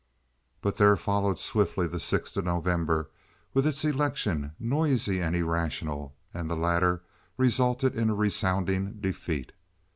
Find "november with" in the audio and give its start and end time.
2.45-3.67